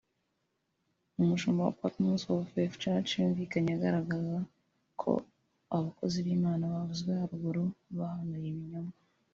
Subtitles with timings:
[1.21, 4.37] umushumba wa Patmos of Faith Church yumvikanye agaragaza
[5.01, 5.11] ko
[5.73, 7.63] aba bakozi b’Imana bavuzwe haruguru
[7.97, 8.91] bahanuye ibinyoma